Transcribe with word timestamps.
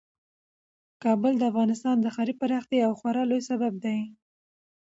کابل 1.03 1.33
د 1.37 1.43
افغانستان 1.51 1.95
د 2.01 2.07
ښاري 2.15 2.33
پراختیا 2.41 2.79
یو 2.85 2.93
خورا 2.99 3.23
لوی 3.29 3.41
سبب 3.49 3.73
دی. 3.83 3.97